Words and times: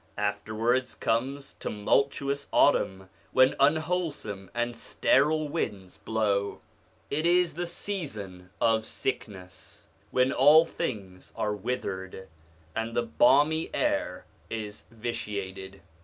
Afterwards 0.17 0.95
comes 0.95 1.53
tumultuous 1.59 2.47
autumn 2.51 3.07
when 3.33 3.51
unwhole 3.59 4.11
some 4.11 4.49
and 4.51 4.75
sterile 4.75 5.47
winds 5.47 5.97
blow; 5.97 6.59
it 7.11 7.27
is 7.27 7.53
the 7.53 7.67
season 7.67 8.49
of 8.59 8.83
sickness, 8.83 9.89
when 10.09 10.31
all 10.31 10.65
things 10.65 11.31
are 11.35 11.53
withered, 11.55 12.27
and 12.75 12.97
the 12.97 13.03
balmy 13.03 13.69
air 13.75 14.25
is 14.49 14.85
vitiated. 14.89 15.81